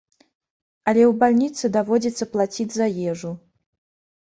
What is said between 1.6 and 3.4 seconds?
даводзіцца плаціць за ежу.